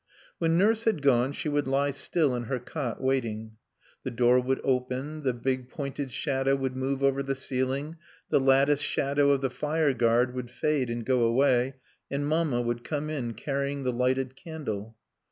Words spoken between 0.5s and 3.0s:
Nurse had gone she would lie still in her cot,